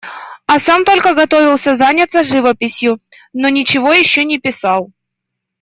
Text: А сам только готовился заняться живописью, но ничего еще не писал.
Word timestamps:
А 0.47 0.57
сам 0.59 0.83
только 0.83 1.13
готовился 1.13 1.77
заняться 1.77 2.23
живописью, 2.23 2.99
но 3.33 3.49
ничего 3.49 3.93
еще 3.93 4.23
не 4.25 4.39
писал. 4.39 4.91